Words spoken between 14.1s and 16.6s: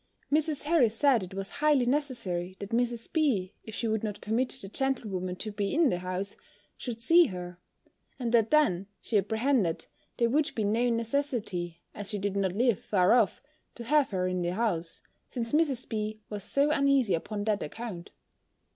in the house, since Mrs. B. was